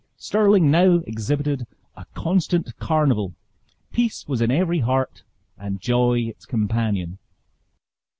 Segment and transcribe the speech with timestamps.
[0.17, 3.35] Stirling now exhibited a constant carnival;
[3.91, 5.21] peace was in every heart,
[5.59, 7.19] and joy its companion.